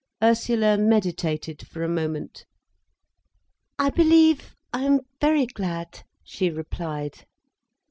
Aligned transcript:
Ursula 0.23 0.79
meditated 0.79 1.67
for 1.67 1.83
a 1.83 1.87
moment. 1.87 2.45
"I 3.77 3.91
believe 3.91 4.55
I 4.73 4.81
am 4.85 5.01
very 5.21 5.45
glad," 5.45 6.03
she 6.23 6.49
replied. 6.49 7.23